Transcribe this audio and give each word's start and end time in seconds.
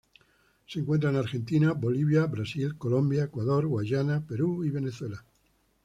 Se 0.65 0.79
encuentra 0.79 1.11
en 1.11 1.17
Argentina, 1.17 1.73
Bolivia, 1.73 2.25
Brasil, 2.25 2.75
Colombia, 2.75 3.25
Ecuador, 3.25 3.67
Guayana, 3.67 4.25
Perú 4.25 4.63
y 4.65 4.71
Venezuela. 4.71 5.23